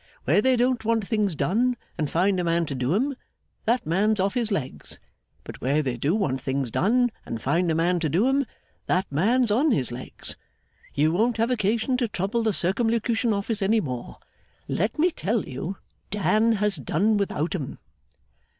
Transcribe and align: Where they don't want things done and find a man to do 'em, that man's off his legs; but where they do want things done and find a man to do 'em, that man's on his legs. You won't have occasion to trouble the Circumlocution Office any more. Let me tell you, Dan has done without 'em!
Where 0.23 0.41
they 0.41 0.55
don't 0.55 0.83
want 0.83 1.05
things 1.07 1.35
done 1.35 1.77
and 1.95 2.09
find 2.09 2.39
a 2.39 2.43
man 2.43 2.65
to 2.65 2.73
do 2.73 2.95
'em, 2.95 3.13
that 3.65 3.85
man's 3.85 4.19
off 4.19 4.33
his 4.33 4.51
legs; 4.51 4.99
but 5.43 5.61
where 5.61 5.83
they 5.83 5.95
do 5.95 6.15
want 6.15 6.41
things 6.41 6.71
done 6.71 7.11
and 7.23 7.39
find 7.39 7.69
a 7.69 7.75
man 7.75 7.99
to 7.99 8.09
do 8.09 8.27
'em, 8.27 8.47
that 8.87 9.05
man's 9.11 9.51
on 9.51 9.69
his 9.69 9.91
legs. 9.91 10.37
You 10.95 11.11
won't 11.11 11.37
have 11.37 11.51
occasion 11.51 11.97
to 11.97 12.07
trouble 12.07 12.41
the 12.41 12.51
Circumlocution 12.51 13.31
Office 13.31 13.61
any 13.61 13.79
more. 13.79 14.17
Let 14.67 14.97
me 14.97 15.11
tell 15.11 15.45
you, 15.45 15.77
Dan 16.09 16.53
has 16.53 16.77
done 16.77 17.17
without 17.17 17.53
'em! 17.53 17.77